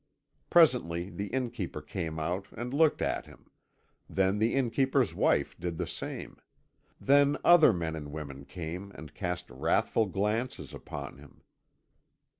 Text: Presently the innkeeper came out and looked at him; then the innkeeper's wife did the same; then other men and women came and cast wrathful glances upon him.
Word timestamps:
Presently 0.49 1.11
the 1.11 1.27
innkeeper 1.27 1.79
came 1.79 2.17
out 2.17 2.47
and 2.53 2.73
looked 2.73 3.03
at 3.03 3.27
him; 3.27 3.51
then 4.09 4.39
the 4.39 4.55
innkeeper's 4.55 5.13
wife 5.13 5.55
did 5.59 5.77
the 5.77 5.85
same; 5.85 6.37
then 6.99 7.37
other 7.43 7.71
men 7.71 7.95
and 7.95 8.11
women 8.11 8.43
came 8.45 8.91
and 8.95 9.13
cast 9.13 9.51
wrathful 9.51 10.07
glances 10.07 10.73
upon 10.73 11.19
him. 11.19 11.43